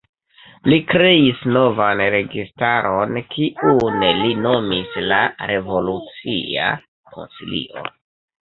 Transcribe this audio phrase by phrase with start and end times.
[0.71, 5.21] Li kreis novan registaron, kiun li nomis la
[5.55, 6.73] "Revolucia
[7.15, 7.89] Konsilio".